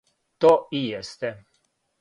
То 0.45 0.49
и 0.79 0.81
јесте. 0.87 1.33